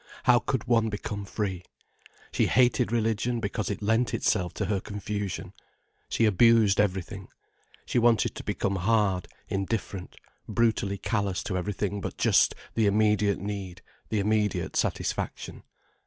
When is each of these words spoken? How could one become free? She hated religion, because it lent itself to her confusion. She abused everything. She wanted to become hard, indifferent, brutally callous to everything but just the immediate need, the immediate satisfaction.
How 0.23 0.39
could 0.39 0.63
one 0.63 0.89
become 0.89 1.25
free? 1.25 1.63
She 2.31 2.47
hated 2.47 2.91
religion, 2.91 3.39
because 3.39 3.69
it 3.69 3.83
lent 3.83 4.15
itself 4.15 4.51
to 4.55 4.65
her 4.65 4.79
confusion. 4.79 5.53
She 6.09 6.25
abused 6.25 6.79
everything. 6.79 7.27
She 7.85 7.99
wanted 7.99 8.33
to 8.33 8.43
become 8.43 8.77
hard, 8.77 9.27
indifferent, 9.47 10.15
brutally 10.49 10.97
callous 10.97 11.43
to 11.43 11.55
everything 11.55 12.01
but 12.01 12.17
just 12.17 12.55
the 12.73 12.87
immediate 12.87 13.37
need, 13.37 13.83
the 14.09 14.17
immediate 14.17 14.75
satisfaction. 14.75 15.61